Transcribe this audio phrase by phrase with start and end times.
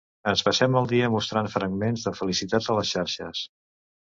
[0.29, 3.45] Ens passem el dia mostrant fragments de felicitat a les xarxes.